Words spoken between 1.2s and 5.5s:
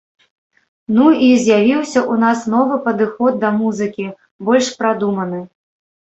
і з'явіўся ў нас новы падыход да музыкі, больш прадуманы.